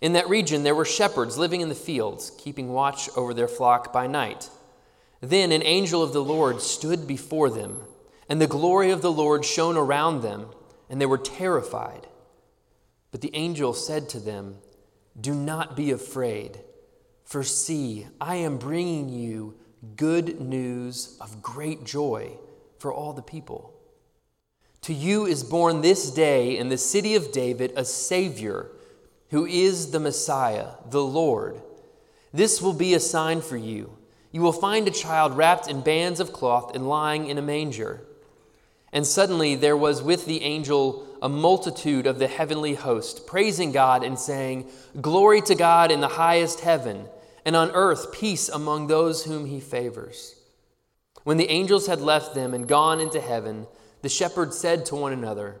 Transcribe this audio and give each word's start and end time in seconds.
In 0.00 0.12
that 0.12 0.28
region, 0.28 0.62
there 0.62 0.74
were 0.74 0.84
shepherds 0.84 1.38
living 1.38 1.60
in 1.60 1.68
the 1.68 1.74
fields, 1.74 2.30
keeping 2.38 2.72
watch 2.72 3.08
over 3.16 3.34
their 3.34 3.48
flock 3.48 3.92
by 3.92 4.06
night. 4.06 4.50
Then 5.20 5.50
an 5.50 5.62
angel 5.64 6.02
of 6.02 6.12
the 6.12 6.22
Lord 6.22 6.60
stood 6.60 7.06
before 7.06 7.50
them, 7.50 7.82
and 8.28 8.40
the 8.40 8.46
glory 8.46 8.90
of 8.90 9.02
the 9.02 9.12
Lord 9.12 9.44
shone 9.44 9.76
around 9.76 10.22
them, 10.22 10.46
and 10.88 11.00
they 11.00 11.06
were 11.06 11.18
terrified. 11.18 12.06
But 13.10 13.22
the 13.22 13.34
angel 13.34 13.74
said 13.74 14.08
to 14.10 14.20
them, 14.20 14.56
Do 15.20 15.34
not 15.34 15.76
be 15.76 15.90
afraid, 15.90 16.60
for 17.24 17.42
see, 17.42 18.06
I 18.20 18.36
am 18.36 18.58
bringing 18.58 19.08
you 19.08 19.56
good 19.96 20.40
news 20.40 21.16
of 21.20 21.42
great 21.42 21.84
joy 21.84 22.36
for 22.78 22.92
all 22.92 23.12
the 23.12 23.22
people. 23.22 23.74
To 24.82 24.94
you 24.94 25.26
is 25.26 25.42
born 25.42 25.80
this 25.80 26.10
day 26.10 26.56
in 26.56 26.68
the 26.68 26.78
city 26.78 27.16
of 27.16 27.32
David 27.32 27.72
a 27.76 27.84
Savior 27.84 28.70
who 29.30 29.46
is 29.46 29.90
the 29.90 30.00
Messiah, 30.00 30.68
the 30.90 31.02
Lord. 31.02 31.60
This 32.32 32.62
will 32.62 32.72
be 32.72 32.94
a 32.94 33.00
sign 33.00 33.40
for 33.40 33.56
you. 33.56 33.96
You 34.32 34.42
will 34.42 34.52
find 34.52 34.86
a 34.86 34.92
child 34.92 35.36
wrapped 35.36 35.68
in 35.68 35.80
bands 35.80 36.20
of 36.20 36.32
cloth 36.32 36.74
and 36.74 36.88
lying 36.88 37.26
in 37.26 37.38
a 37.38 37.42
manger. 37.42 38.02
And 38.92 39.06
suddenly 39.06 39.54
there 39.54 39.76
was 39.76 40.02
with 40.02 40.26
the 40.26 40.42
angel 40.42 41.06
a 41.20 41.28
multitude 41.28 42.06
of 42.06 42.18
the 42.18 42.28
heavenly 42.28 42.74
host, 42.74 43.26
praising 43.26 43.72
God 43.72 44.04
and 44.04 44.18
saying, 44.18 44.68
Glory 45.00 45.40
to 45.42 45.54
God 45.54 45.90
in 45.90 46.00
the 46.00 46.08
highest 46.08 46.60
heaven, 46.60 47.06
and 47.44 47.56
on 47.56 47.70
earth 47.72 48.12
peace 48.12 48.48
among 48.48 48.86
those 48.86 49.24
whom 49.24 49.46
he 49.46 49.60
favors. 49.60 50.36
When 51.24 51.36
the 51.36 51.50
angels 51.50 51.86
had 51.86 52.00
left 52.00 52.34
them 52.34 52.54
and 52.54 52.68
gone 52.68 53.00
into 53.00 53.20
heaven, 53.20 53.66
the 54.02 54.08
shepherds 54.08 54.56
said 54.56 54.86
to 54.86 54.94
one 54.94 55.12
another, 55.12 55.60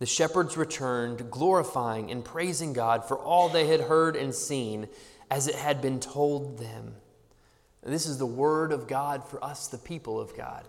The 0.00 0.06
shepherds 0.06 0.56
returned, 0.56 1.30
glorifying 1.30 2.10
and 2.10 2.24
praising 2.24 2.72
God 2.72 3.06
for 3.06 3.18
all 3.18 3.50
they 3.50 3.66
had 3.66 3.82
heard 3.82 4.16
and 4.16 4.34
seen 4.34 4.88
as 5.30 5.46
it 5.46 5.54
had 5.54 5.82
been 5.82 6.00
told 6.00 6.58
them. 6.58 6.94
This 7.82 8.06
is 8.06 8.16
the 8.16 8.26
word 8.26 8.72
of 8.72 8.88
God 8.88 9.22
for 9.28 9.42
us, 9.44 9.66
the 9.68 9.78
people 9.78 10.18
of 10.18 10.34
God. 10.34 10.64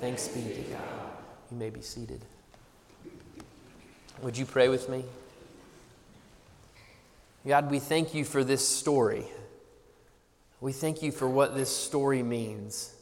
Thanks 0.00 0.28
be 0.28 0.42
to 0.42 0.60
God. 0.62 0.80
You 1.50 1.56
may 1.56 1.70
be 1.70 1.80
seated. 1.80 2.20
Would 4.22 4.38
you 4.38 4.46
pray 4.46 4.68
with 4.68 4.88
me? 4.88 5.04
God, 7.46 7.68
we 7.68 7.80
thank 7.80 8.14
you 8.14 8.24
for 8.24 8.44
this 8.44 8.66
story. 8.66 9.24
We 10.60 10.72
thank 10.72 11.02
you 11.02 11.10
for 11.10 11.28
what 11.28 11.56
this 11.56 11.74
story 11.74 12.22
means. 12.22 12.94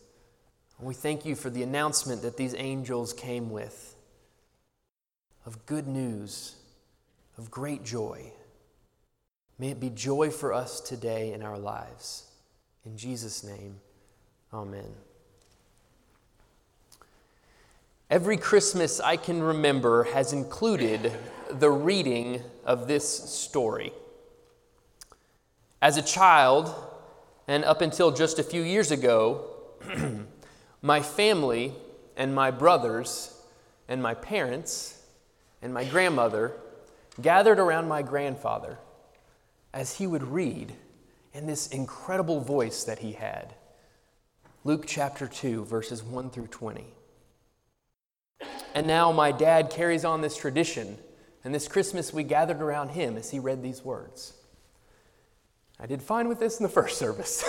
We 0.81 0.95
thank 0.95 1.27
you 1.27 1.35
for 1.35 1.51
the 1.51 1.63
announcement 1.63 2.23
that 2.23 2.39
these 2.39 2.55
angels 2.57 3.13
came 3.13 3.51
with 3.51 3.94
of 5.47 5.65
good 5.67 5.87
news, 5.87 6.57
of 7.37 7.51
great 7.51 7.85
joy. 7.85 8.33
May 9.59 9.71
it 9.71 9.81
be 9.81 9.91
joy 9.91 10.31
for 10.31 10.53
us 10.53 10.81
today 10.81 11.33
in 11.33 11.43
our 11.43 11.59
lives. 11.59 12.25
In 12.85 12.97
Jesus' 12.97 13.45
name, 13.45 13.77
amen. 14.53 14.95
Every 18.11 18.37
Christmas 18.37 19.01
I 19.01 19.17
can 19.17 19.43
remember 19.43 20.05
has 20.05 20.33
included 20.33 21.13
the 21.51 21.71
reading 21.71 22.43
of 22.65 22.87
this 22.87 23.07
story. 23.07 23.93
As 25.81 25.97
a 25.97 26.03
child, 26.03 26.75
and 27.47 27.65
up 27.65 27.81
until 27.81 28.11
just 28.11 28.39
a 28.39 28.43
few 28.43 28.63
years 28.63 28.91
ago, 28.91 29.45
my 30.83 31.01
family 31.01 31.73
and 32.17 32.35
my 32.35 32.51
brothers 32.51 33.39
and 33.89 34.03
my 34.03 34.15
parents 34.15 35.03
and 35.65 35.73
my 35.73 35.83
grandmother 35.83 36.53
gathered 37.21 37.59
around 37.59 37.89
my 37.89 38.03
grandfather 38.03 38.79
as 39.73 39.97
he 39.97 40.07
would 40.07 40.23
read 40.23 40.75
in 41.33 41.47
this 41.47 41.69
incredible 41.69 42.41
voice 42.41 42.85
that 42.85 42.99
he 42.99 43.13
had. 43.13 43.55
Luke 44.63 44.85
chapter 44.87 45.27
2, 45.27 45.65
verses 45.65 46.03
1 46.03 46.29
through 46.31 46.49
20. 46.49 46.85
And 48.75 48.87
now 48.87 49.11
my 49.11 49.33
dad 49.33 49.71
carries 49.71 50.05
on 50.05 50.21
this 50.21 50.37
tradition, 50.37 50.99
and 51.45 51.55
this 51.55 51.67
Christmas 51.67 52.13
we 52.13 52.25
gathered 52.25 52.61
around 52.61 52.91
him 52.91 53.17
as 53.17 53.31
he 53.31 53.39
read 53.39 53.63
these 53.63 53.83
words. 53.83 54.35
I 55.81 55.87
did 55.87 56.03
fine 56.03 56.29
with 56.29 56.41
this 56.41 56.59
in 56.59 56.63
the 56.63 56.69
first 56.69 56.99
service. 56.99 57.43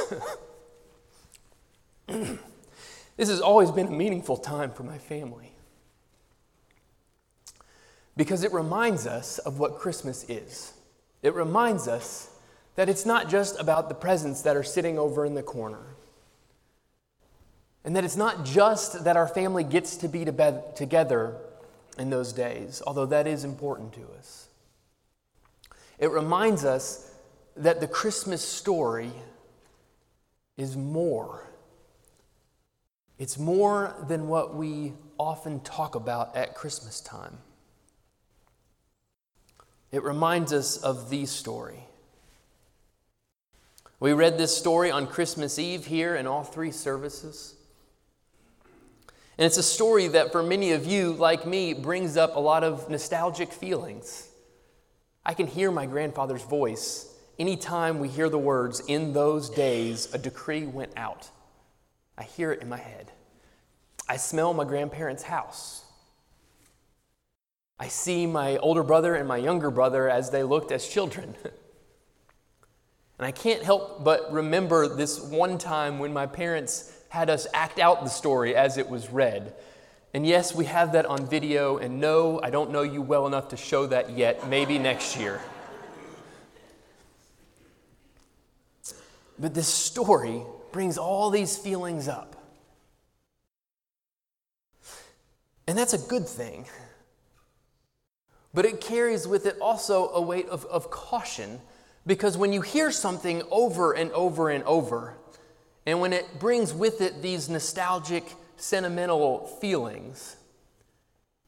this 2.08 2.40
has 3.18 3.42
always 3.42 3.72
been 3.72 3.88
a 3.88 3.92
meaningful 3.92 4.38
time 4.38 4.72
for 4.72 4.84
my 4.84 4.98
family 4.98 5.55
because 8.18 8.44
it 8.44 8.54
reminds 8.54 9.06
us 9.06 9.38
of 9.40 9.60
what 9.60 9.78
Christmas 9.78 10.24
is. 10.30 10.74
It 11.22 11.34
reminds 11.34 11.88
us 11.88 12.30
that 12.76 12.90
it's 12.90 13.06
not 13.06 13.30
just 13.30 13.60
about 13.60 13.90
the 13.90 13.96
presents 13.96 14.42
that 14.44 14.56
are 14.56 14.64
sitting 14.64 15.00
over 15.00 15.26
in 15.26 15.34
the 15.34 15.44
corner. 15.44 15.96
And 17.84 17.96
that 17.96 18.04
it's 18.04 18.18
not 18.18 18.46
just 18.46 19.04
that 19.04 19.16
our 19.16 19.28
family 19.28 19.64
gets 19.64 19.98
to 19.98 20.08
be 20.08 20.26
together 20.26 21.38
in 21.98 22.10
those 22.10 22.34
days, 22.34 22.82
although 22.86 23.06
that 23.06 23.28
is 23.28 23.44
important 23.44 23.94
to 23.94 24.02
us. 24.18 24.50
It 26.00 26.12
reminds 26.12 26.66
us 26.66 27.12
that 27.56 27.80
the 27.80 27.88
Christmas 27.88 28.42
story 28.42 29.12
is 30.58 30.76
more. 30.76 31.50
It's 33.18 33.38
more 33.38 33.96
than 34.08 34.28
what 34.28 34.56
we 34.56 34.94
often 35.18 35.62
talk 35.62 35.96
about 35.96 36.36
at 36.36 36.56
Christmas 36.56 37.00
time. 37.00 37.38
It 39.96 40.04
reminds 40.04 40.52
us 40.52 40.76
of 40.76 41.10
the 41.10 41.26
story. 41.26 41.86
We 44.02 44.12
read 44.12 44.38
this 44.38 44.56
story 44.56 44.92
on 44.92 45.08
Christmas 45.08 45.58
Eve 45.58 45.86
here 45.86 46.18
in 46.18 46.28
all 46.28 46.44
three 46.44 46.72
services. 46.72 47.56
And 49.38 49.46
it's 49.46 49.56
a 49.56 49.64
story 49.64 50.10
that, 50.10 50.34
for 50.34 50.44
many 50.44 50.74
of 50.74 50.86
you, 50.86 51.14
like 51.14 51.48
me, 51.48 51.74
brings 51.74 52.18
up 52.18 52.36
a 52.36 52.42
lot 52.42 52.66
of 52.66 52.90
nostalgic 52.90 53.54
feelings. 53.54 54.28
I 55.26 55.34
can 55.34 55.48
hear 55.48 55.72
my 55.72 55.86
grandfather's 55.86 56.44
voice 56.44 57.10
anytime 57.40 58.00
we 58.00 58.10
hear 58.10 58.28
the 58.28 58.38
words, 58.38 58.82
In 58.82 59.14
those 59.14 59.50
days, 59.50 60.14
a 60.14 60.18
decree 60.18 60.66
went 60.66 60.92
out. 60.98 61.30
I 62.18 62.24
hear 62.24 62.52
it 62.52 62.62
in 62.62 62.68
my 62.68 62.80
head. 62.80 63.14
I 64.10 64.18
smell 64.18 64.54
my 64.54 64.66
grandparents' 64.66 65.24
house. 65.24 65.85
I 67.80 67.88
see 67.88 68.26
my 68.26 68.58
older 68.58 68.84
brother 68.84 69.16
and 69.16 69.28
my 69.28 69.38
younger 69.38 69.70
brother 69.70 70.10
as 70.10 70.30
they 70.32 70.44
looked 70.44 70.72
as 70.72 70.88
children. 70.88 71.36
and 71.44 71.54
I 73.20 73.32
can't 73.32 73.64
help 73.64 74.04
but 74.04 74.32
remember 74.32 74.88
this 74.88 75.20
one 75.20 75.58
time 75.58 76.00
when 76.00 76.14
my 76.14 76.26
parents 76.26 76.92
had 77.10 77.30
us 77.30 77.48
act 77.54 77.80
out 77.80 78.04
the 78.04 78.10
story 78.10 78.56
as 78.56 78.78
it 78.78 78.90
was 78.90 79.10
read. 79.10 79.54
And 80.14 80.26
yes, 80.26 80.56
we 80.56 80.64
have 80.66 80.94
that 80.94 81.06
on 81.06 81.28
video, 81.28 81.78
and 81.78 82.00
no, 82.00 82.40
I 82.42 82.50
don't 82.50 82.72
know 82.72 82.84
you 82.84 83.02
well 83.02 83.28
enough 83.28 83.50
to 83.50 83.58
show 83.58 83.86
that 83.88 84.12
yet, 84.12 84.48
maybe 84.48 84.80
next 84.80 85.18
year. 85.18 85.42
But 89.38 89.54
this 89.54 89.68
story 89.68 90.42
brings 90.72 90.98
all 90.98 91.30
these 91.30 91.58
feelings 91.58 92.08
up. 92.08 92.42
And 95.68 95.78
that's 95.78 95.94
a 95.94 95.98
good 95.98 96.28
thing. 96.28 96.66
But 98.56 98.66
it 98.66 98.80
carries 98.80 99.28
with 99.28 99.46
it 99.46 99.58
also 99.60 100.10
a 100.10 100.22
weight 100.22 100.48
of, 100.48 100.66
of 100.66 100.90
caution 100.90 101.60
because 102.08 102.38
when 102.38 102.54
you 102.54 102.62
hear 102.62 102.90
something 102.90 103.44
over 103.52 103.92
and 103.92 104.12
over 104.14 104.50
and 104.50 104.64
over, 104.64 105.18
and 105.86 106.00
when 106.00 106.14
it 106.14 106.40
brings 106.40 106.74
with 106.74 107.02
it 107.02 107.22
these 107.22 107.50
nostalgic 107.50 108.24
sentimental 108.56 109.46
feelings, 109.60 110.38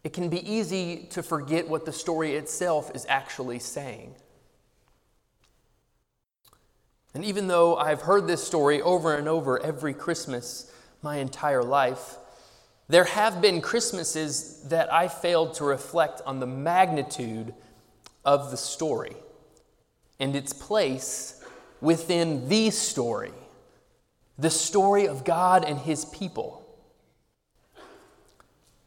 it 0.03 0.11
can 0.11 0.27
be 0.27 0.51
easy 0.51 1.07
to 1.11 1.23
forget 1.23 1.69
what 1.69 1.85
the 1.85 1.93
story 1.93 2.35
itself 2.35 2.93
is 2.93 3.05
actually 3.07 3.59
saying. 3.59 4.13
And 7.13 7.23
even 7.23 7.47
though 7.47 7.77
I've 7.77 8.01
heard 8.01 8.27
this 8.27 8.43
story 8.43 8.81
over 8.81 9.15
and 9.15 9.29
over 9.29 9.59
every 9.63 9.93
Christmas 9.93 10.71
my 11.01 11.17
entire 11.17 11.63
life, 11.63 12.17
there 12.89 13.03
have 13.03 13.41
been 13.41 13.61
Christmases 13.61 14.61
that 14.69 14.91
I 14.93 15.07
failed 15.07 15.55
to 15.55 15.65
reflect 15.65 16.21
on 16.25 16.39
the 16.39 16.47
magnitude 16.47 17.53
of 18.23 18.51
the 18.51 18.57
story 18.57 19.15
and 20.19 20.35
its 20.35 20.53
place 20.53 21.43
within 21.81 22.47
the 22.47 22.69
story, 22.69 23.33
the 24.37 24.49
story 24.49 25.07
of 25.07 25.25
God 25.25 25.65
and 25.65 25.77
His 25.77 26.05
people. 26.05 26.63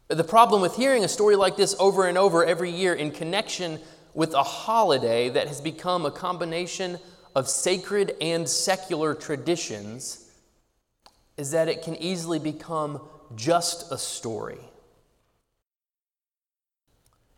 The 0.07 0.23
problem 0.23 0.61
with 0.61 0.75
hearing 0.75 1.03
a 1.03 1.07
story 1.07 1.35
like 1.35 1.55
this 1.55 1.75
over 1.79 2.07
and 2.07 2.17
over 2.17 2.43
every 2.43 2.71
year 2.71 2.93
in 2.93 3.11
connection 3.11 3.79
with 4.13 4.33
a 4.33 4.43
holiday 4.43 5.29
that 5.29 5.47
has 5.47 5.61
become 5.61 6.05
a 6.05 6.11
combination 6.11 6.99
of 7.33 7.47
sacred 7.47 8.15
and 8.19 8.49
secular 8.49 9.13
traditions 9.13 10.29
is 11.37 11.51
that 11.51 11.69
it 11.69 11.81
can 11.81 11.95
easily 11.95 12.39
become 12.39 12.99
just 13.35 13.91
a 13.91 13.97
story. 13.97 14.59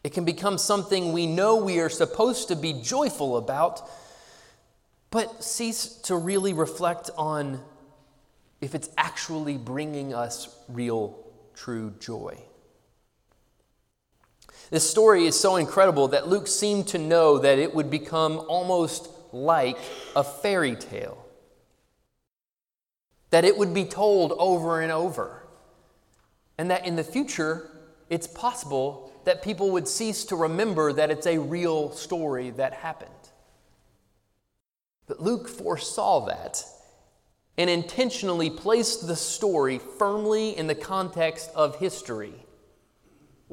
It 0.03 0.13
can 0.13 0.25
become 0.25 0.57
something 0.57 1.13
we 1.13 1.27
know 1.27 1.55
we 1.55 1.79
are 1.79 1.89
supposed 1.89 2.49
to 2.49 2.55
be 2.55 2.73
joyful 2.73 3.37
about, 3.37 3.89
but 5.11 5.43
cease 5.43 5.87
to 6.03 6.15
really 6.15 6.53
reflect 6.53 7.09
on 7.17 7.61
if 8.59 8.75
it's 8.75 8.89
actually 8.97 9.57
bringing 9.57 10.13
us 10.13 10.55
real, 10.67 11.23
true 11.53 11.93
joy. 11.99 12.37
This 14.69 14.89
story 14.89 15.25
is 15.25 15.39
so 15.39 15.57
incredible 15.57 16.07
that 16.09 16.27
Luke 16.27 16.47
seemed 16.47 16.87
to 16.87 16.97
know 16.97 17.37
that 17.37 17.59
it 17.59 17.75
would 17.75 17.91
become 17.91 18.39
almost 18.47 19.07
like 19.31 19.77
a 20.15 20.23
fairy 20.23 20.75
tale, 20.75 21.23
that 23.29 23.45
it 23.45 23.57
would 23.57 23.73
be 23.73 23.85
told 23.85 24.31
over 24.33 24.81
and 24.81 24.91
over, 24.91 25.42
and 26.57 26.69
that 26.71 26.85
in 26.85 26.95
the 26.95 27.03
future, 27.03 27.69
it's 28.09 28.27
possible 28.27 29.11
that 29.25 29.41
people 29.41 29.71
would 29.71 29.87
cease 29.87 30.25
to 30.25 30.35
remember 30.35 30.93
that 30.93 31.09
it's 31.09 31.27
a 31.27 31.37
real 31.37 31.91
story 31.91 32.49
that 32.51 32.73
happened. 32.73 33.11
But 35.07 35.21
Luke 35.21 35.47
foresaw 35.47 36.25
that 36.27 36.63
and 37.57 37.69
intentionally 37.69 38.49
placed 38.49 39.07
the 39.07 39.15
story 39.15 39.79
firmly 39.99 40.57
in 40.57 40.67
the 40.67 40.75
context 40.75 41.49
of 41.55 41.77
history 41.77 42.43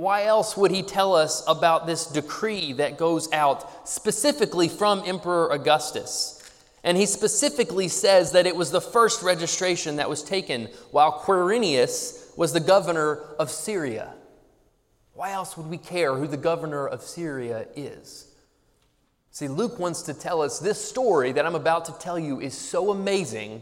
why 0.01 0.25
else 0.25 0.57
would 0.57 0.71
he 0.71 0.83
tell 0.83 1.15
us 1.15 1.43
about 1.47 1.87
this 1.87 2.07
decree 2.07 2.73
that 2.73 2.97
goes 2.97 3.31
out 3.33 3.87
specifically 3.87 4.67
from 4.67 5.03
Emperor 5.05 5.51
Augustus? 5.53 6.39
And 6.83 6.97
he 6.97 7.05
specifically 7.05 7.89
says 7.89 8.33
that 8.33 8.47
it 8.47 8.57
was 8.57 8.71
the 8.71 8.81
first 8.81 9.23
registration 9.23 9.97
that 9.97 10.09
was 10.09 10.23
taken 10.23 10.69
while 10.91 11.21
Quirinius 11.21 12.30
was 12.41 12.55
the 12.55 12.59
governor 12.59 13.17
of 13.39 13.51
Syria. 13.51 14.15
Why 15.13 15.33
else 15.33 15.59
would 15.59 15.67
we 15.67 15.77
care 15.77 16.15
who 16.15 16.27
the 16.27 16.39
governor 16.39 16.89
of 16.89 17.03
Syria 17.03 17.67
is? 17.77 18.35
See, 19.31 19.47
Luke 19.47 19.79
wants 19.79 20.01
to 20.05 20.15
tell 20.15 20.41
us 20.41 20.59
this 20.59 20.83
story 20.83 21.33
that 21.33 21.45
I'm 21.45 21.55
about 21.55 21.85
to 21.85 21.93
tell 22.01 22.19
you 22.19 22.41
is 22.41 22.57
so 22.57 22.93
amazing. 22.93 23.61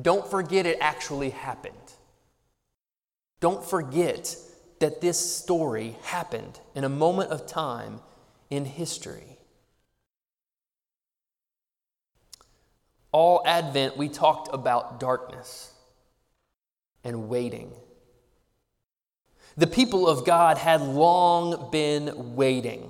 Don't 0.00 0.26
forget 0.26 0.64
it 0.64 0.78
actually 0.80 1.28
happened. 1.28 1.74
Don't 3.40 3.62
forget 3.62 4.36
that 4.78 5.02
this 5.02 5.18
story 5.18 5.98
happened 6.04 6.60
in 6.74 6.84
a 6.84 6.88
moment 6.88 7.30
of 7.30 7.46
time 7.46 8.00
in 8.48 8.64
history. 8.64 9.36
All 13.12 13.42
Advent, 13.44 13.98
we 13.98 14.08
talked 14.08 14.48
about 14.50 14.98
darkness 14.98 15.72
and 17.04 17.28
waiting. 17.28 17.72
The 19.56 19.66
people 19.66 20.08
of 20.08 20.24
God 20.24 20.56
had 20.56 20.80
long 20.80 21.70
been 21.70 22.36
waiting. 22.36 22.88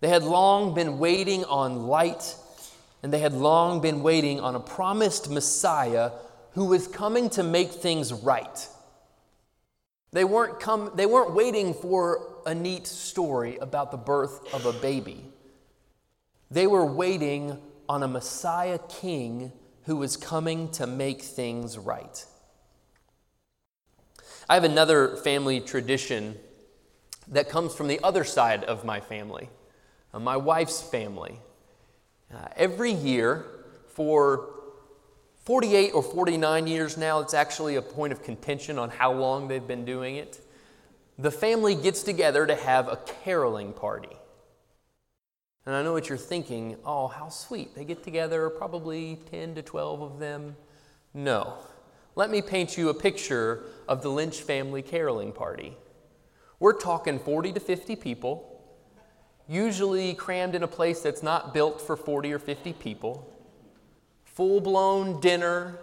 They 0.00 0.08
had 0.08 0.22
long 0.22 0.74
been 0.74 0.98
waiting 0.98 1.44
on 1.44 1.86
light, 1.86 2.36
and 3.02 3.12
they 3.12 3.20
had 3.20 3.32
long 3.32 3.80
been 3.80 4.02
waiting 4.02 4.40
on 4.40 4.54
a 4.54 4.60
promised 4.60 5.30
Messiah 5.30 6.12
who 6.52 6.66
was 6.66 6.86
coming 6.86 7.30
to 7.30 7.42
make 7.42 7.70
things 7.70 8.12
right. 8.12 8.68
They 10.12 10.24
weren't, 10.24 10.60
come, 10.60 10.92
they 10.94 11.06
weren't 11.06 11.34
waiting 11.34 11.74
for 11.74 12.36
a 12.46 12.54
neat 12.54 12.86
story 12.86 13.58
about 13.58 13.90
the 13.90 13.98
birth 13.98 14.54
of 14.54 14.66
a 14.66 14.72
baby. 14.72 15.24
They 16.50 16.66
were 16.66 16.86
waiting 16.86 17.58
on 17.88 18.02
a 18.02 18.08
Messiah 18.08 18.78
king 18.88 19.52
who 19.84 19.96
was 19.96 20.16
coming 20.16 20.70
to 20.72 20.86
make 20.86 21.22
things 21.22 21.76
right. 21.76 22.24
I 24.48 24.54
have 24.54 24.64
another 24.64 25.16
family 25.16 25.60
tradition 25.60 26.36
that 27.28 27.50
comes 27.50 27.74
from 27.74 27.86
the 27.86 28.00
other 28.02 28.24
side 28.24 28.64
of 28.64 28.84
my 28.84 29.00
family, 29.00 29.50
uh, 30.14 30.18
my 30.18 30.38
wife's 30.38 30.80
family. 30.80 31.38
Uh, 32.32 32.48
every 32.56 32.92
year, 32.92 33.44
for 33.88 34.48
48 35.44 35.90
or 35.92 36.02
49 36.02 36.66
years 36.66 36.96
now, 36.96 37.20
it's 37.20 37.34
actually 37.34 37.76
a 37.76 37.82
point 37.82 38.12
of 38.12 38.22
contention 38.22 38.78
on 38.78 38.90
how 38.90 39.12
long 39.12 39.48
they've 39.48 39.66
been 39.66 39.84
doing 39.84 40.16
it. 40.16 40.40
The 41.18 41.30
family 41.30 41.74
gets 41.74 42.02
together 42.02 42.46
to 42.46 42.54
have 42.54 42.88
a 42.88 42.96
caroling 42.96 43.72
party. 43.72 44.16
And 45.66 45.74
I 45.74 45.82
know 45.82 45.92
what 45.92 46.08
you're 46.08 46.16
thinking 46.16 46.76
oh, 46.86 47.08
how 47.08 47.28
sweet. 47.28 47.74
They 47.74 47.84
get 47.84 48.02
together, 48.02 48.48
probably 48.48 49.18
10 49.30 49.56
to 49.56 49.62
12 49.62 50.00
of 50.00 50.18
them. 50.18 50.56
No. 51.12 51.54
Let 52.18 52.30
me 52.30 52.42
paint 52.42 52.76
you 52.76 52.88
a 52.88 52.94
picture 52.94 53.62
of 53.86 54.02
the 54.02 54.08
Lynch 54.08 54.40
family 54.40 54.82
caroling 54.82 55.30
party. 55.30 55.76
We're 56.58 56.72
talking 56.72 57.20
40 57.20 57.52
to 57.52 57.60
50 57.60 57.94
people, 57.94 58.60
usually 59.46 60.14
crammed 60.14 60.56
in 60.56 60.64
a 60.64 60.66
place 60.66 61.00
that's 61.00 61.22
not 61.22 61.54
built 61.54 61.80
for 61.80 61.96
40 61.96 62.32
or 62.32 62.40
50 62.40 62.72
people 62.72 63.32
full 64.24 64.60
blown 64.60 65.20
dinner, 65.20 65.78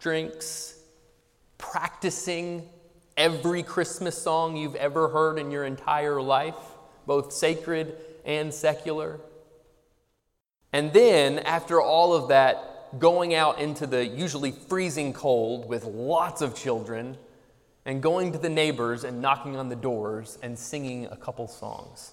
drinks, 0.00 0.78
practicing 1.56 2.68
every 3.16 3.62
Christmas 3.62 4.20
song 4.20 4.58
you've 4.58 4.74
ever 4.74 5.08
heard 5.08 5.38
in 5.38 5.50
your 5.50 5.64
entire 5.64 6.20
life, 6.20 6.60
both 7.06 7.32
sacred 7.32 7.96
and 8.26 8.52
secular. 8.52 9.18
And 10.74 10.92
then, 10.92 11.38
after 11.38 11.80
all 11.80 12.12
of 12.12 12.28
that, 12.28 12.73
going 12.98 13.34
out 13.34 13.58
into 13.58 13.86
the 13.86 14.06
usually 14.06 14.52
freezing 14.52 15.12
cold 15.12 15.68
with 15.68 15.84
lots 15.84 16.42
of 16.42 16.54
children 16.54 17.16
and 17.84 18.02
going 18.02 18.32
to 18.32 18.38
the 18.38 18.48
neighbors 18.48 19.04
and 19.04 19.20
knocking 19.20 19.56
on 19.56 19.68
the 19.68 19.76
doors 19.76 20.38
and 20.42 20.58
singing 20.58 21.06
a 21.06 21.16
couple 21.16 21.46
songs. 21.46 22.12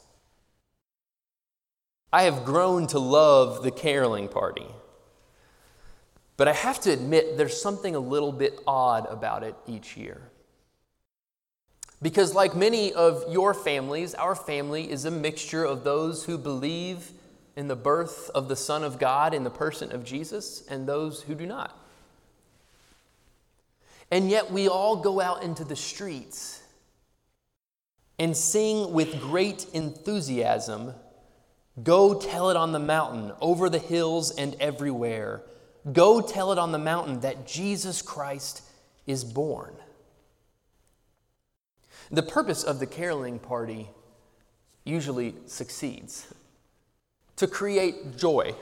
I 2.13 2.23
have 2.23 2.43
grown 2.43 2.88
to 2.88 3.00
love 3.00 3.63
the 3.63 3.71
caroling 3.71 4.27
party. 4.27 4.67
But 6.41 6.47
I 6.47 6.53
have 6.53 6.79
to 6.81 6.91
admit, 6.91 7.38
there's 7.38 7.61
something 7.61 7.95
a 7.95 8.00
little 8.00 8.31
bit 8.31 8.59
odd 8.65 9.05
about 9.09 9.43
it 9.43 9.55
each 9.67 9.95
year. 9.95 10.21
Because, 12.01 12.33
like 12.33 12.55
many 12.55 12.91
of 12.93 13.23
your 13.29 13.53
families, 13.53 14.15
our 14.15 14.33
family 14.33 14.89
is 14.89 15.05
a 15.05 15.11
mixture 15.11 15.63
of 15.63 15.83
those 15.83 16.25
who 16.25 16.39
believe 16.39 17.11
in 17.55 17.67
the 17.67 17.75
birth 17.75 18.29
of 18.34 18.48
the 18.48 18.55
Son 18.55 18.84
of 18.84 19.00
God 19.00 19.34
in 19.34 19.43
the 19.43 19.50
person 19.50 19.91
of 19.91 20.03
Jesus 20.03 20.63
and 20.70 20.88
those 20.88 21.22
who 21.24 21.36
do 21.36 21.46
not. 21.46 21.77
And 24.10 24.29
yet, 24.29 24.51
we 24.51 24.67
all 24.67 24.98
go 24.98 25.22
out 25.22 25.43
into 25.43 25.63
the 25.63 25.75
streets 25.75 26.62
and 28.20 28.36
sing 28.36 28.91
with 28.93 29.22
great 29.22 29.65
enthusiasm 29.74 30.93
Go 31.81 32.20
tell 32.20 32.50
it 32.50 32.58
on 32.58 32.74
the 32.74 32.79
mountain, 32.79 33.31
over 33.39 33.70
the 33.70 33.79
hills, 33.79 34.31
and 34.31 34.55
everywhere. 34.60 35.41
Go 35.91 36.22
tell 36.22 36.51
it 36.51 36.60
on 36.60 36.72
the 36.72 36.77
mountain 36.77 37.22
that 37.22 37.48
Jesus 37.48 38.01
Christ 38.01 38.62
is 39.08 39.24
born. 39.24 39.74
The 42.12 42.24
purpose 42.24 42.63
of 42.63 42.79
the 42.79 42.86
caroling 42.86 43.39
party 43.39 43.89
usually 44.84 45.34
succeeds 45.46 46.27
to 47.41 47.48
create 47.48 48.17
joy. 48.17 48.53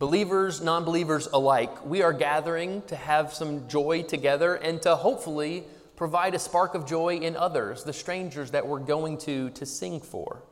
Believers, 0.00 0.60
non 0.60 0.84
believers 0.84 1.28
alike, 1.32 1.86
we 1.86 2.02
are 2.02 2.12
gathering 2.12 2.82
to 2.88 2.96
have 2.96 3.32
some 3.32 3.68
joy 3.68 4.02
together 4.02 4.56
and 4.56 4.82
to 4.82 4.96
hopefully 4.96 5.62
provide 5.94 6.34
a 6.34 6.40
spark 6.40 6.74
of 6.74 6.84
joy 6.84 7.18
in 7.18 7.36
others, 7.36 7.84
the 7.84 7.92
strangers 7.92 8.50
that 8.50 8.66
we're 8.66 8.80
going 8.80 9.16
to 9.16 9.50
to 9.50 9.64
sing 9.64 10.00
for. 10.00 10.42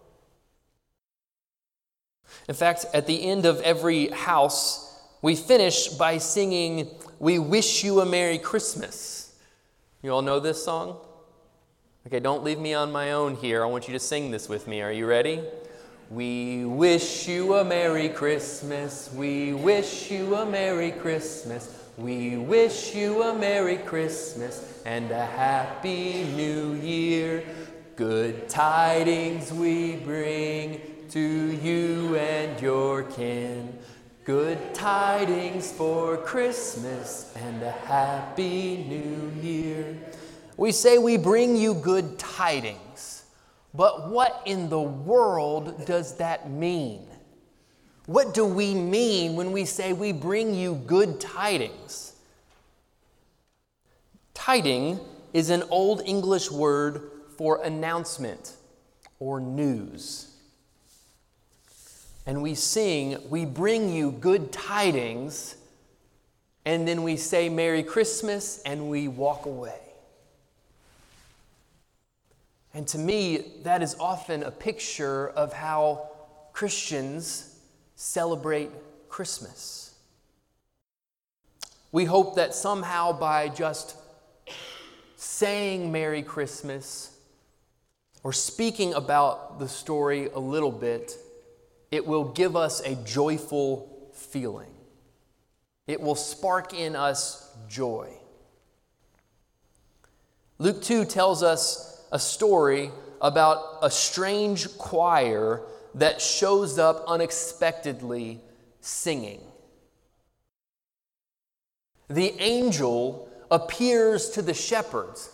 In 2.49 2.55
fact, 2.55 2.87
at 2.95 3.09
the 3.09 3.25
end 3.25 3.45
of 3.45 3.61
every 3.63 4.07
house, 4.11 4.97
we 5.21 5.35
finish 5.35 5.89
by 5.89 6.19
singing, 6.19 6.91
We 7.19 7.41
Wish 7.41 7.83
You 7.83 8.03
a 8.03 8.07
Merry 8.07 8.39
Christmas. 8.39 9.35
You 10.01 10.13
all 10.13 10.23
know 10.23 10.39
this 10.39 10.65
song? 10.65 10.97
Okay, 12.07 12.21
don't 12.21 12.45
leave 12.45 12.61
me 12.61 12.73
on 12.73 12.93
my 12.93 13.11
own 13.11 13.35
here. 13.35 13.65
I 13.65 13.67
want 13.67 13.89
you 13.89 13.95
to 13.95 14.01
sing 14.01 14.31
this 14.31 14.49
with 14.49 14.69
me. 14.69 14.81
Are 14.81 14.93
you 14.93 15.07
ready? 15.07 15.43
We 16.11 16.65
wish 16.65 17.27
you 17.27 17.55
a 17.55 17.65
Merry 17.65 18.09
Christmas. 18.09 19.11
We 19.15 19.55
wish 19.55 20.11
you 20.11 20.35
a 20.37 20.45
Merry 20.45 20.93
Christmas. 20.93 21.75
We 21.97 22.37
wish 22.37 22.95
you 22.95 23.23
a 23.23 23.35
Merry 23.35 23.79
Christmas 23.79 24.83
and 24.85 25.11
a 25.11 25.25
Happy 25.25 26.25
New 26.25 26.75
Year. 26.75 27.45
Good 27.97 28.49
tidings 28.49 29.53
we 29.53 29.97
bring 29.97 30.81
to 31.11 31.21
you 31.21 32.17
and 32.17 32.61
your 32.61 33.05
kin. 33.05 33.79
Good 34.25 34.75
tidings 34.75 35.71
for 35.71 36.17
Christmas 36.17 37.33
and 37.37 37.63
a 37.63 37.71
Happy 37.71 38.85
New 38.89 39.41
Year. 39.41 39.97
We 40.57 40.73
say 40.73 40.99
we 40.99 41.17
bring 41.17 41.57
you 41.57 41.75
good 41.75 42.19
tidings, 42.19 43.14
but 43.75 44.09
what 44.09 44.43
in 44.47 44.69
the 44.69 44.81
world 44.81 45.85
does 45.85 46.17
that 46.17 46.51
mean? 46.51 47.07
What 48.07 48.35
do 48.35 48.45
we 48.45 48.75
mean 48.75 49.35
when 49.35 49.51
we 49.51 49.65
say 49.65 49.93
we 49.93 50.13
bring 50.13 50.55
you 50.55 50.75
good 50.75 51.21
tidings? 51.21 52.13
Tiding 54.35 55.01
is 55.33 55.51
an 55.51 55.65
Old 55.71 56.03
English 56.05 56.51
word 56.51 57.11
for 57.37 57.63
announcement 57.65 58.57
or 59.19 59.41
news. 59.41 60.37
And 62.27 62.43
we 62.43 62.55
sing, 62.55 63.19
We 63.29 63.45
bring 63.45 63.91
you 63.91 64.13
good 64.13 64.53
tidings, 64.53 65.57
and 66.65 66.87
then 66.87 67.03
we 67.03 67.17
say 67.17 67.49
Merry 67.49 67.83
Christmas 67.83 68.63
and 68.65 68.89
we 68.89 69.09
walk 69.09 69.47
away. 69.47 69.81
And 72.75 72.89
to 72.89 72.99
me, 72.99 73.53
that 73.63 73.83
is 73.83 73.97
often 74.01 74.43
a 74.43 74.51
picture 74.51 75.29
of 75.29 75.53
how 75.53 76.11
Christians 76.53 77.57
celebrate 77.95 78.71
Christmas. 79.09 79.95
We 81.93 82.05
hope 82.05 82.35
that 82.35 82.53
somehow 82.53 83.13
by 83.13 83.49
just 83.49 83.97
saying 85.15 85.93
Merry 85.93 86.25
Christmas 86.25 87.17
or 88.25 88.33
speaking 88.33 88.95
about 88.95 89.61
the 89.61 89.69
story 89.69 90.29
a 90.35 90.41
little 90.41 90.73
bit, 90.73 91.17
it 91.93 92.05
will 92.05 92.25
give 92.25 92.57
us 92.57 92.81
a 92.81 92.97
joyful 93.05 94.11
feeling. 94.13 94.71
It 95.87 96.01
will 96.01 96.17
spark 96.17 96.75
in 96.75 96.97
us 96.97 97.55
joy. 97.69 98.13
Luke 100.59 100.83
2 100.83 101.05
tells 101.05 101.45
us 101.45 101.94
a 102.15 102.19
story 102.19 102.93
about 103.21 103.79
a 103.83 103.91
strange 103.91 104.79
choir 104.79 105.61
that 105.97 106.23
shows 106.23 106.79
up 106.79 107.05
unexpectedly 107.09 108.41
singing. 108.81 109.41
The 112.09 112.41
angel 112.41 113.29
appears 113.51 114.31
to 114.31 114.43
the 114.43 114.55
shepherds. 114.55 115.29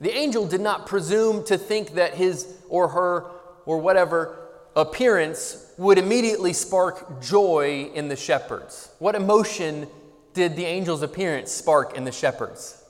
The 0.00 0.12
angel 0.16 0.44
did 0.44 0.60
not 0.60 0.86
presume 0.86 1.44
to 1.44 1.56
think 1.56 1.94
that 1.94 2.14
his 2.14 2.52
or 2.68 2.88
her 2.88 3.30
or 3.64 3.78
whatever 3.78 4.48
appearance 4.74 5.72
would 5.78 5.98
immediately 5.98 6.52
spark 6.52 7.22
joy 7.22 7.90
in 7.94 8.08
the 8.08 8.16
shepherds. 8.16 8.90
What 8.98 9.14
emotion 9.14 9.86
did 10.34 10.56
the 10.56 10.66
angel's 10.66 11.02
appearance 11.02 11.52
spark 11.52 11.96
in 11.96 12.02
the 12.02 12.12
shepherds? 12.12 12.82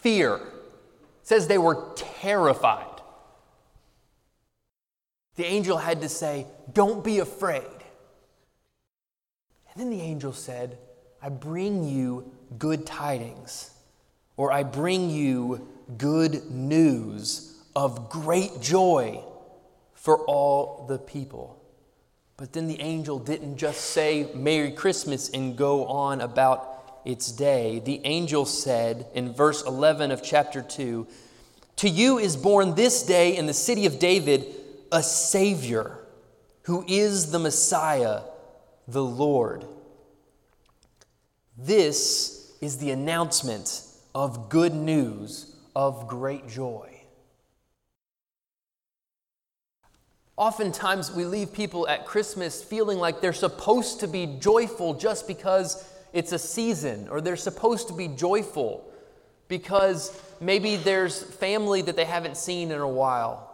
Fear 0.00 0.40
says 1.24 1.48
they 1.48 1.58
were 1.58 1.92
terrified. 1.96 2.86
The 5.34 5.44
angel 5.44 5.78
had 5.78 6.02
to 6.02 6.08
say, 6.08 6.46
Don't 6.72 7.02
be 7.02 7.18
afraid. 7.18 7.64
And 9.72 9.82
then 9.82 9.90
the 9.90 10.00
angel 10.00 10.32
said, 10.32 10.78
I 11.20 11.30
bring 11.30 11.82
you 11.82 12.30
good 12.58 12.86
tidings, 12.86 13.70
or 14.36 14.52
I 14.52 14.62
bring 14.62 15.10
you 15.10 15.66
good 15.96 16.50
news 16.50 17.58
of 17.74 18.08
great 18.10 18.60
joy 18.60 19.24
for 19.94 20.18
all 20.26 20.86
the 20.86 20.98
people. 20.98 21.60
But 22.36 22.52
then 22.52 22.68
the 22.68 22.80
angel 22.80 23.18
didn't 23.18 23.56
just 23.56 23.80
say 23.80 24.30
Merry 24.34 24.70
Christmas 24.70 25.30
and 25.30 25.56
go 25.56 25.86
on 25.86 26.20
about 26.20 26.73
its 27.04 27.30
day, 27.30 27.80
the 27.80 28.00
angel 28.04 28.44
said 28.44 29.06
in 29.14 29.32
verse 29.32 29.62
11 29.62 30.10
of 30.10 30.22
chapter 30.22 30.62
2 30.62 31.06
To 31.76 31.88
you 31.88 32.18
is 32.18 32.36
born 32.36 32.74
this 32.74 33.02
day 33.02 33.36
in 33.36 33.46
the 33.46 33.54
city 33.54 33.86
of 33.86 33.98
David 33.98 34.46
a 34.90 35.02
Savior 35.02 35.98
who 36.62 36.84
is 36.88 37.30
the 37.30 37.38
Messiah, 37.38 38.22
the 38.88 39.04
Lord. 39.04 39.66
This 41.58 42.52
is 42.60 42.78
the 42.78 42.90
announcement 42.90 43.82
of 44.14 44.48
good 44.48 44.72
news 44.72 45.56
of 45.76 46.06
great 46.08 46.48
joy. 46.48 46.90
Oftentimes, 50.36 51.12
we 51.12 51.24
leave 51.24 51.52
people 51.52 51.86
at 51.86 52.06
Christmas 52.06 52.62
feeling 52.62 52.98
like 52.98 53.20
they're 53.20 53.32
supposed 53.32 54.00
to 54.00 54.08
be 54.08 54.26
joyful 54.40 54.94
just 54.94 55.28
because 55.28 55.88
it's 56.14 56.32
a 56.32 56.38
season, 56.38 57.08
or 57.10 57.20
they're 57.20 57.36
supposed 57.36 57.88
to 57.88 57.94
be 57.94 58.06
joyful 58.06 58.88
because 59.48 60.18
maybe 60.40 60.76
there's 60.76 61.22
family 61.22 61.82
that 61.82 61.96
they 61.96 62.04
haven't 62.04 62.36
seen 62.36 62.70
in 62.70 62.80
a 62.80 62.88
while. 62.88 63.50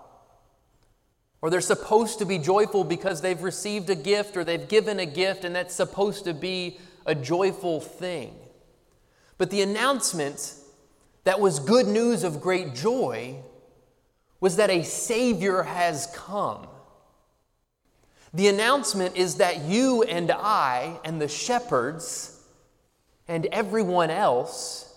Or 1.43 1.49
they're 1.49 1.62
supposed 1.62 2.19
to 2.19 2.26
be 2.26 2.37
joyful 2.37 2.85
because 2.85 3.23
they've 3.23 3.43
received 3.43 3.88
a 3.88 3.95
gift 3.95 4.37
or 4.37 4.45
they've 4.45 4.69
given 4.69 5.00
a 5.00 5.07
gift, 5.07 5.45
and 5.45 5.57
that's 5.57 5.75
supposed 5.75 6.25
to 6.25 6.35
be 6.35 6.79
a 7.07 7.14
joyful 7.14 7.81
thing. 7.81 8.35
But 9.38 9.49
the 9.50 9.62
announcement 9.62 10.55
that 11.25 11.40
was 11.40 11.61
good 11.61 11.87
news 11.87 12.25
of 12.25 12.43
great 12.43 12.75
joy 12.75 13.37
was 14.38 14.57
that 14.57 14.69
a 14.69 14.83
Savior 14.83 15.62
has 15.62 16.12
come. 16.14 16.67
The 18.35 18.49
announcement 18.49 19.17
is 19.17 19.37
that 19.37 19.62
you 19.62 20.02
and 20.02 20.31
I 20.31 21.00
and 21.05 21.21
the 21.21 21.29
shepherds 21.29 22.37
and 23.30 23.46
everyone 23.52 24.10
else 24.10 24.92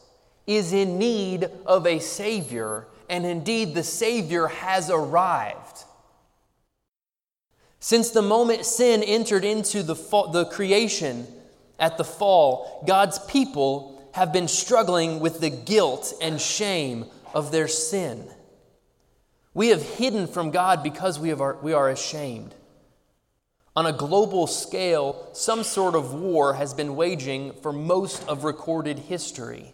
is 0.47 0.73
in 0.73 0.97
need 0.97 1.47
of 1.67 1.85
a 1.85 1.99
Savior, 1.99 2.87
and 3.07 3.27
indeed 3.27 3.75
the 3.75 3.83
Savior 3.83 4.47
has 4.47 4.89
arrived. 4.89 5.83
Since 7.79 8.09
the 8.09 8.23
moment 8.23 8.65
sin 8.65 9.03
entered 9.03 9.45
into 9.45 9.83
the, 9.83 9.95
fa- 9.95 10.29
the 10.31 10.45
creation 10.45 11.27
at 11.77 11.99
the 11.99 12.03
fall, 12.03 12.83
God's 12.87 13.19
people 13.19 14.09
have 14.13 14.33
been 14.33 14.47
struggling 14.47 15.19
with 15.19 15.39
the 15.39 15.51
guilt 15.51 16.11
and 16.19 16.41
shame 16.41 17.05
of 17.35 17.51
their 17.51 17.67
sin. 17.67 18.27
We 19.53 19.67
have 19.67 19.83
hidden 19.83 20.25
from 20.25 20.49
God 20.49 20.81
because 20.81 21.19
we, 21.19 21.29
have, 21.29 21.41
we 21.61 21.73
are 21.73 21.89
ashamed. 21.89 22.55
On 23.75 23.87
a 23.87 23.93
global 23.93 24.45
scale, 24.45 25.29
some 25.33 25.63
sort 25.63 25.95
of 25.95 26.13
war 26.13 26.53
has 26.53 26.75
been 26.75 26.95
waging 26.95 27.53
for 27.63 27.73
most 27.73 28.27
of 28.27 28.43
recorded 28.43 28.99
history. 28.99 29.73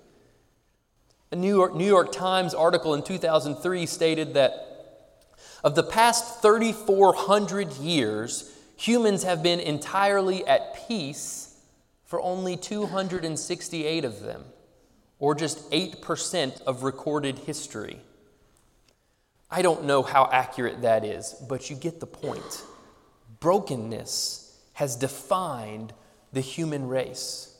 A 1.31 1.35
New 1.35 1.53
York, 1.53 1.75
New 1.75 1.85
York 1.85 2.13
Times 2.13 2.53
article 2.53 2.93
in 2.93 3.03
2003 3.03 3.85
stated 3.85 4.33
that 4.35 4.65
of 5.65 5.75
the 5.75 5.83
past 5.83 6.41
3,400 6.41 7.73
years, 7.73 8.49
humans 8.77 9.23
have 9.23 9.43
been 9.43 9.59
entirely 9.59 10.47
at 10.47 10.87
peace 10.87 11.57
for 12.05 12.21
only 12.21 12.55
268 12.55 14.05
of 14.05 14.21
them, 14.21 14.45
or 15.19 15.35
just 15.35 15.69
8% 15.71 16.61
of 16.61 16.83
recorded 16.83 17.39
history. 17.39 17.99
I 19.51 19.61
don't 19.61 19.83
know 19.83 20.03
how 20.03 20.29
accurate 20.31 20.83
that 20.83 21.03
is, 21.03 21.35
but 21.49 21.69
you 21.69 21.75
get 21.75 21.99
the 21.99 22.07
point 22.07 22.63
brokenness 23.39 24.57
has 24.73 24.95
defined 24.95 25.93
the 26.31 26.41
human 26.41 26.87
race. 26.87 27.55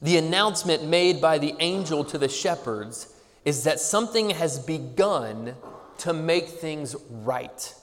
The 0.00 0.16
announcement 0.16 0.84
made 0.84 1.20
by 1.20 1.38
the 1.38 1.54
angel 1.58 2.04
to 2.04 2.18
the 2.18 2.28
shepherds 2.28 3.12
is 3.44 3.64
that 3.64 3.80
something 3.80 4.30
has 4.30 4.58
begun 4.58 5.54
to 5.98 6.12
make 6.12 6.48
things 6.48 6.94
right. 7.10 7.74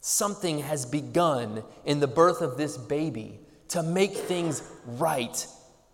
Something 0.00 0.60
has 0.60 0.86
begun 0.86 1.62
in 1.84 2.00
the 2.00 2.06
birth 2.06 2.40
of 2.40 2.56
this 2.56 2.76
baby 2.76 3.40
to 3.68 3.82
make 3.82 4.16
things 4.16 4.62
right 4.84 5.46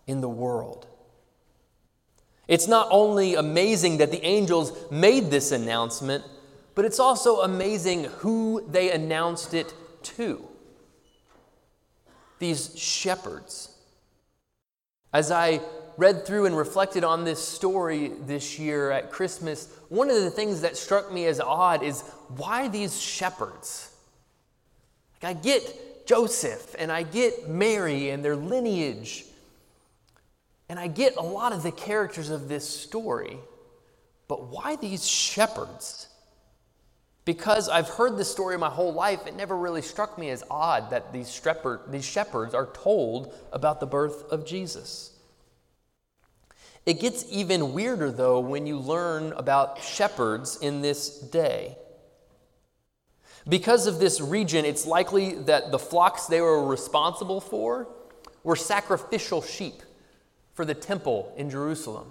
in 0.07 0.21
the 0.21 0.29
world. 0.29 0.87
It's 2.47 2.67
not 2.67 2.87
only 2.91 3.35
amazing 3.35 3.97
that 3.97 4.11
the 4.11 4.23
angels 4.23 4.71
made 4.91 5.31
this 5.31 5.51
announcement, 5.51 6.23
but 6.75 6.85
it's 6.85 6.99
also 6.99 7.41
amazing 7.41 8.03
who 8.03 8.63
they 8.69 8.91
announced 8.91 9.53
it 9.53 9.73
to. 10.03 10.45
These 12.39 12.77
shepherds. 12.77 13.71
As 15.13 15.31
I 15.31 15.61
read 15.97 16.25
through 16.25 16.45
and 16.45 16.57
reflected 16.57 17.05
on 17.05 17.23
this 17.23 17.41
story 17.41 18.11
this 18.25 18.59
year 18.59 18.91
at 18.91 19.09
Christmas, 19.09 19.69
one 19.87 20.09
of 20.09 20.17
the 20.17 20.29
things 20.29 20.61
that 20.61 20.75
struck 20.75 21.11
me 21.11 21.25
as 21.25 21.39
odd 21.39 21.81
is 21.81 22.01
why 22.35 22.67
these 22.67 23.01
shepherds? 23.01 23.95
Like 25.23 25.37
I 25.37 25.39
get 25.39 26.05
Joseph 26.05 26.75
and 26.77 26.91
I 26.91 27.03
get 27.03 27.47
Mary 27.47 28.09
and 28.09 28.23
their 28.23 28.35
lineage, 28.35 29.23
and 30.67 30.77
I 30.77 30.87
get 30.87 31.15
a 31.15 31.21
lot 31.21 31.53
of 31.53 31.63
the 31.63 31.71
characters 31.71 32.29
of 32.29 32.49
this 32.49 32.67
story, 32.67 33.37
but 34.27 34.47
why 34.47 34.75
these 34.75 35.07
shepherds? 35.07 36.09
Because 37.25 37.69
I've 37.69 37.89
heard 37.89 38.17
this 38.17 38.31
story 38.31 38.55
my 38.57 38.69
whole 38.69 38.93
life, 38.93 39.25
it 39.25 39.35
never 39.35 39.57
really 39.57 39.81
struck 39.81 40.17
me 40.17 40.29
as 40.29 40.43
odd 40.49 40.91
that 40.91 41.11
these, 41.11 41.41
these 41.87 42.05
shepherds 42.05 42.53
are 42.53 42.67
told 42.67 43.33
about 43.51 43.79
the 43.79 43.87
birth 43.87 44.31
of 44.31 44.45
Jesus. 44.45 45.11
It 46.85 46.99
gets 46.99 47.25
even 47.31 47.73
weirder, 47.73 48.11
though, 48.11 48.39
when 48.39 48.67
you 48.67 48.77
learn 48.77 49.33
about 49.33 49.81
shepherds 49.81 50.59
in 50.61 50.81
this 50.83 51.19
day. 51.19 51.77
Because 53.47 53.87
of 53.87 53.99
this 53.99 54.21
region, 54.21 54.65
it's 54.65 54.85
likely 54.85 55.33
that 55.33 55.71
the 55.71 55.79
flocks 55.79 56.27
they 56.27 56.41
were 56.41 56.65
responsible 56.65 57.41
for 57.41 57.87
were 58.43 58.55
sacrificial 58.55 59.41
sheep 59.41 59.81
for 60.53 60.63
the 60.63 60.75
temple 60.75 61.33
in 61.37 61.49
Jerusalem. 61.49 62.07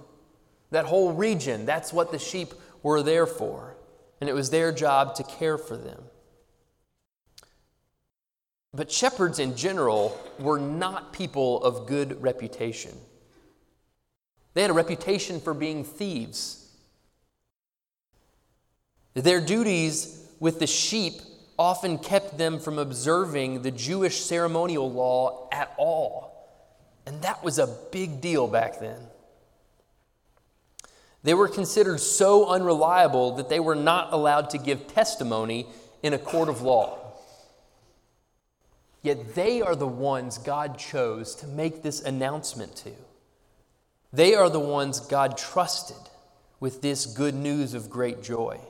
That 0.71 0.87
whole 0.87 1.13
region, 1.13 1.67
that's 1.67 1.93
what 1.93 2.11
the 2.11 2.19
sheep 2.19 2.53
were 2.83 3.03
there 3.03 3.27
for, 3.27 3.74
and 4.25 4.31
it 4.31 4.35
was 4.35 4.49
their 4.49 4.73
job 4.73 5.15
to 5.17 5.23
care 5.23 5.59
for 5.59 5.77
them. 5.77 6.03
But 8.73 8.91
shepherds 8.91 9.39
in 9.39 9.55
general 9.55 10.19
were 10.39 10.59
not 10.59 11.13
people 11.13 11.63
of 11.63 11.87
good 11.87 12.23
reputation. 12.23 12.93
They 14.55 14.63
had 14.63 14.71
a 14.71 14.73
reputation 14.73 15.43
for 15.43 15.53
being 15.53 15.85
thieves. 15.85 16.67
Their 19.13 19.43
duties 19.43 20.27
with 20.41 20.59
the 20.59 20.67
sheep 20.67 21.21
often 21.59 21.99
kept 21.99 22.39
them 22.39 22.59
from 22.59 22.79
observing 22.79 23.61
the 23.61 23.71
Jewish 23.71 24.25
ceremonial 24.25 24.91
law 24.91 25.51
at 25.53 25.75
all. 25.77 26.49
And 27.05 27.21
that 27.21 27.45
was 27.45 27.59
a 27.59 27.67
big 27.93 28.23
deal 28.23 28.49
back 28.49 28.81
then. 28.81 29.01
They 31.25 31.35
were 31.35 31.49
considered 31.49 32.01
so 32.01 32.49
unreliable 32.49 33.37
that 33.37 33.49
they 33.49 33.59
were 33.59 33.75
not 33.75 34.13
allowed 34.13 34.51
to 34.51 34.59
give 34.59 34.87
testimony 34.87 35.67
in 36.03 36.13
a 36.13 36.19
court 36.19 36.51
of 36.51 36.61
law. 36.61 36.99
Yet 39.03 39.35
they 39.35 39.63
are 39.63 39.75
the 39.75 39.89
ones 39.89 40.37
God 40.37 40.79
chose 40.79 41.35
to 41.37 41.47
make 41.47 41.83
this 41.83 42.03
announcement 42.03 42.77
to. 42.77 42.93
They 44.13 44.35
are 44.35 44.51
the 44.51 44.61
ones 44.61 45.01
God 45.01 45.37
trusted 45.39 45.97
with 46.61 46.83
this 46.83 47.07
good 47.07 47.35
news 47.35 47.73
of 47.73 47.91
great 47.91 48.23
joy. 48.23 48.61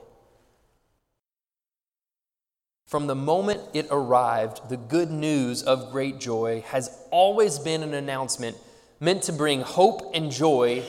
From 2.86 3.08
the 3.08 3.16
moment 3.16 3.62
it 3.72 3.88
arrived, 3.90 4.68
the 4.68 4.76
good 4.76 5.10
news 5.10 5.64
of 5.64 5.90
great 5.90 6.20
joy 6.20 6.62
has 6.68 6.96
always 7.10 7.58
been 7.58 7.82
an 7.82 7.94
announcement 7.94 8.56
meant 9.00 9.24
to 9.24 9.32
bring 9.32 9.62
hope 9.62 10.12
and 10.14 10.30
joy 10.30 10.84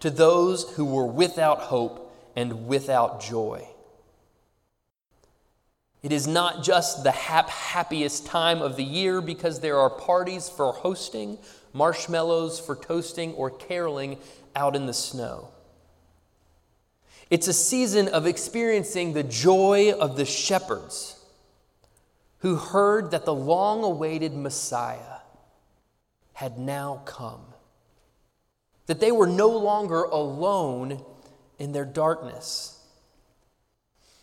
to 0.00 0.10
those 0.10 0.70
who 0.72 0.84
were 0.84 1.06
without 1.06 1.60
hope 1.60 2.12
and 2.34 2.66
without 2.66 3.22
joy. 3.22 3.66
It 6.02 6.12
is 6.12 6.26
not 6.26 6.62
just 6.62 7.04
the 7.04 7.10
hap- 7.10 7.50
happiest 7.50 8.26
time 8.26 8.62
of 8.62 8.76
the 8.76 8.84
year 8.84 9.20
because 9.20 9.60
there 9.60 9.78
are 9.78 9.90
parties 9.90 10.48
for 10.48 10.72
hosting, 10.72 11.38
marshmallows 11.74 12.58
for 12.58 12.74
toasting, 12.74 13.34
or 13.34 13.50
caroling 13.50 14.16
out 14.56 14.74
in 14.74 14.86
the 14.86 14.94
snow. 14.94 15.48
It's 17.28 17.46
a 17.48 17.52
season 17.52 18.08
of 18.08 18.26
experiencing 18.26 19.12
the 19.12 19.22
joy 19.22 19.92
of 19.92 20.16
the 20.16 20.24
shepherds 20.24 21.22
who 22.38 22.56
heard 22.56 23.10
that 23.10 23.24
the 23.24 23.34
long 23.34 23.84
awaited 23.84 24.34
Messiah 24.34 25.20
had 26.32 26.58
now 26.58 27.02
come, 27.04 27.42
that 28.90 29.00
they 29.00 29.12
were 29.12 29.26
no 29.26 29.48
longer 29.48 30.02
alone 30.02 31.02
in 31.58 31.72
their 31.72 31.86
darkness. 31.86 32.78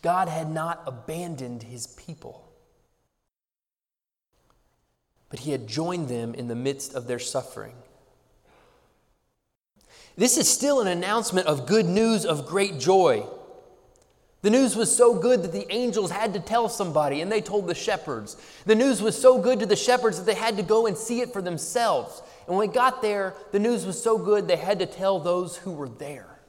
God 0.02 0.28
had 0.28 0.48
not 0.48 0.82
abandoned 0.86 1.64
his 1.64 1.88
people 1.88 2.48
but 5.30 5.40
he 5.40 5.52
had 5.52 5.66
joined 5.66 6.08
them 6.08 6.34
in 6.34 6.48
the 6.48 6.54
midst 6.54 6.94
of 6.94 7.06
their 7.06 7.18
suffering. 7.18 7.74
This 10.16 10.36
is 10.36 10.48
still 10.48 10.80
an 10.80 10.88
announcement 10.88 11.46
of 11.46 11.66
good 11.66 11.86
news 11.86 12.24
of 12.24 12.46
great 12.46 12.78
joy. 12.78 13.26
The 14.42 14.50
news 14.50 14.74
was 14.74 14.94
so 14.94 15.14
good 15.14 15.42
that 15.42 15.52
the 15.52 15.70
angels 15.72 16.10
had 16.10 16.32
to 16.34 16.40
tell 16.40 16.68
somebody, 16.68 17.20
and 17.20 17.30
they 17.30 17.40
told 17.40 17.66
the 17.66 17.74
shepherds. 17.74 18.36
The 18.66 18.74
news 18.74 19.02
was 19.02 19.20
so 19.20 19.40
good 19.40 19.60
to 19.60 19.66
the 19.66 19.76
shepherds 19.76 20.18
that 20.18 20.26
they 20.26 20.34
had 20.34 20.56
to 20.56 20.62
go 20.62 20.86
and 20.86 20.96
see 20.96 21.20
it 21.20 21.32
for 21.32 21.42
themselves. 21.42 22.22
And 22.48 22.56
when 22.56 22.66
we 22.66 22.72
got 22.72 23.02
there, 23.02 23.34
the 23.52 23.58
news 23.58 23.84
was 23.84 24.02
so 24.02 24.16
good 24.16 24.48
they 24.48 24.56
had 24.56 24.78
to 24.78 24.86
tell 24.86 25.20
those 25.20 25.58
who 25.58 25.70
were 25.70 25.88
there. 25.88 26.40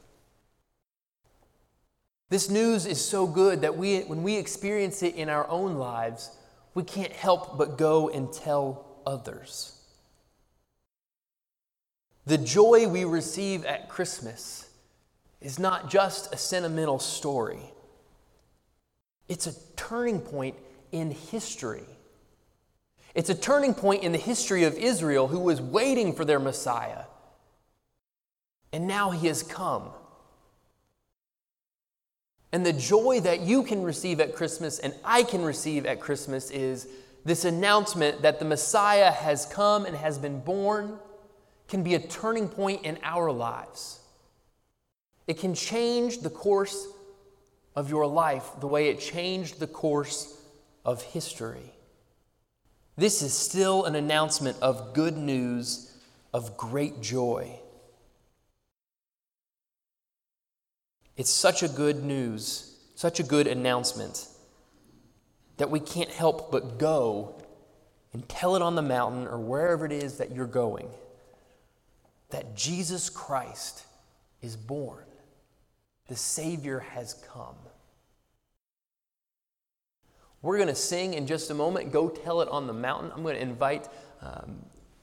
This 2.30 2.50
news 2.50 2.86
is 2.86 3.04
so 3.04 3.28
good 3.28 3.62
that 3.62 3.78
we, 3.78 4.00
when 4.02 4.24
we 4.24 4.38
experience 4.38 5.04
it 5.04 5.16
in 5.16 5.28
our 5.28 5.46
own 5.50 5.76
lives, 5.76 6.32
we 6.74 6.84
can't 6.84 7.12
help 7.12 7.58
but 7.58 7.78
go 7.78 8.08
and 8.08 8.32
tell 8.32 9.02
others. 9.06 9.74
The 12.26 12.38
joy 12.38 12.88
we 12.88 13.04
receive 13.04 13.66
at 13.66 13.90
Christmas 13.90 14.70
is 15.42 15.60
not 15.60 15.90
just 15.90 16.34
a 16.34 16.38
sentimental 16.38 17.00
story, 17.00 17.60
it's 19.28 19.48
a 19.48 19.54
turning 19.76 20.22
point 20.22 20.56
in 20.94 21.12
history. 21.12 21.84
It's 23.16 23.30
a 23.30 23.36
turning 23.36 23.74
point 23.74 24.04
in 24.04 24.12
the 24.12 24.18
history 24.18 24.64
of 24.64 24.76
Israel 24.76 25.28
who 25.28 25.40
was 25.40 25.62
waiting 25.62 26.14
for 26.14 26.26
their 26.26 26.40
Messiah. 26.40 27.04
And 28.72 28.88
now 28.88 29.12
he 29.12 29.28
has 29.28 29.42
come. 29.42 29.90
And 32.52 32.66
the 32.66 32.74
joy 32.74 33.20
that 33.22 33.42
you 33.42 33.64
can 33.64 33.84
receive 33.84 34.20
at 34.20 34.36
Christmas 34.36 34.80
and 34.80 34.94
I 35.04 35.24
can 35.24 35.44
receive 35.44 35.86
at 35.86 36.00
Christmas 36.00 36.50
is 36.52 36.88
this 37.26 37.46
announcement 37.46 38.22
that 38.22 38.40
the 38.40 38.46
Messiah 38.46 39.12
has 39.12 39.46
come 39.46 39.86
and 39.86 39.96
has 39.96 40.18
been 40.18 40.40
born 40.40 40.98
can 41.68 41.84
be 41.84 41.96
a 41.96 42.00
turning 42.00 42.50
point 42.50 42.84
in 42.84 42.98
our 43.04 43.32
lives. 43.32 44.00
It 45.28 45.38
can 45.38 45.54
change 45.54 46.20
the 46.20 46.30
course 46.30 46.88
of 47.76 47.90
your 47.90 48.08
life 48.08 48.50
the 48.60 48.68
way 48.68 48.90
it 48.90 49.00
changed 49.00 49.60
the 49.60 49.68
course 49.68 50.36
of 50.84 51.04
history. 51.04 51.72
This 53.00 53.22
is 53.22 53.34
still 53.34 53.86
an 53.86 53.96
announcement 53.96 54.58
of 54.62 54.94
good 54.94 55.16
news, 55.16 55.90
of 56.34 56.58
great 56.58 57.00
joy. 57.00 57.58
It's 61.16 61.30
such 61.30 61.64
a 61.64 61.70
good 61.70 62.04
news, 62.04 62.76
such 62.96 63.22
a 63.22 63.24
good 63.24 63.48
announcement 63.48 64.28
that 65.56 65.70
we 65.70 65.80
can't 65.80 66.10
help 66.10 66.52
but 66.52 66.78
go 66.78 67.42
and 68.12 68.28
tell 68.28 68.58
it 68.58 68.62
on 68.62 68.76
the 68.76 68.82
mountain 68.82 69.28
or 69.28 69.40
wherever 69.40 69.86
it 69.86 69.94
is 69.94 70.18
that 70.18 70.36
you're 70.36 70.46
going 70.46 70.90
that 72.32 72.54
Jesus 72.54 73.10
Christ 73.10 73.86
is 74.42 74.58
born. 74.58 75.06
The 76.10 76.18
Savior 76.18 76.80
has 76.80 77.14
come. 77.32 77.56
We're 80.42 80.58
going 80.58 80.70
to 80.70 80.76
sing 80.76 81.14
in 81.16 81.28
just 81.28 81.50
a 81.50 81.54
moment. 81.54 81.92
Go 81.92 82.10
tell 82.10 82.42
it 82.42 82.50
on 82.50 82.68
the 82.68 82.74
mountain. 82.74 83.12
I'm 83.14 83.24
going 83.24 83.36
to 83.36 83.42
invite 83.42 83.88
um, 84.22 84.58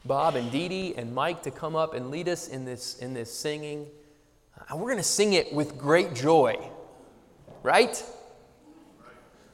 Bob 0.05 0.35
and 0.37 0.51
Dee 0.51 0.69
Dee 0.69 0.95
and 0.97 1.15
Mike 1.15 1.43
to 1.43 1.51
come 1.51 1.77
up 1.77 1.95
and 1.95 2.11
lead 2.11 2.29
us 2.29 2.49
in 2.49 2.65
this, 2.65 2.99
in 2.99 3.15
this 3.15 3.33
singing. 3.33 3.87
And 4.69 4.81
we're 4.81 4.87
going 4.87 4.97
to 4.97 5.03
sing 5.03 5.35
it 5.35 5.53
with 5.53 5.77
great 5.77 6.15
joy, 6.15 6.57
right? 7.63 8.03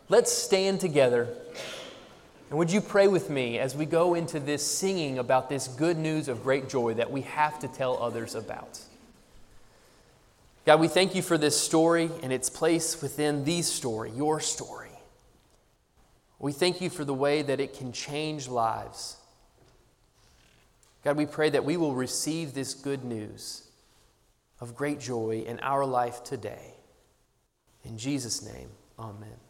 Let's 0.09 0.33
stand 0.33 0.81
together 0.81 1.29
And 2.53 2.59
would 2.59 2.71
you 2.71 2.83
pray 2.83 3.09
with 3.09 3.31
me 3.31 3.59
as 3.59 3.75
we 3.75 3.87
go 3.87 4.13
into 4.13 4.39
this 4.39 4.63
singing 4.63 5.19
about 5.19 5.49
this 5.49 5.69
good 5.69 5.97
news 5.97 6.29
of 6.29 6.43
great 6.43 6.69
joy 6.69 6.93
that 6.95 7.11
we 7.11 7.23
have 7.23 7.59
to 7.61 7.69
tell 7.69 7.97
others 7.97 8.35
about? 8.35 8.79
God, 10.67 10.79
we 10.79 10.87
thank 10.87 11.15
you 11.15 11.23
for 11.23 11.39
this 11.39 11.59
story 11.59 12.11
and 12.23 12.31
its 12.31 12.51
place 12.51 13.01
within 13.01 13.45
the 13.45 13.63
story, 13.63 14.11
your 14.15 14.39
story. 14.39 14.82
We 16.43 16.51
thank 16.51 16.81
you 16.81 16.91
for 16.91 17.05
the 17.05 17.15
way 17.15 17.43
that 17.43 17.61
it 17.61 17.73
can 17.73 17.93
change 17.93 18.49
lives. 18.49 19.17
God, 21.05 21.17
we 21.17 21.25
pray 21.25 21.51
that 21.51 21.65
we 21.65 21.77
will 21.77 21.95
receive 21.95 22.53
this 22.53 22.75
good 22.75 23.05
news 23.05 23.69
of 24.61 24.75
great 24.75 24.99
joy 24.99 25.45
in 25.47 25.61
our 25.61 25.87
life 25.87 26.25
today. 26.25 26.75
In 27.85 27.97
Jesus' 27.97 28.43
name, 28.43 28.69
amen. 28.99 29.42